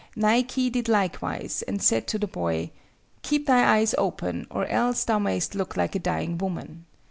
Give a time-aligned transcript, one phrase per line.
[0.17, 5.53] Naiki did likewise and said to the boy—'Keep thy eyes open or else thou mayst
[5.53, 6.85] look like a dying woman.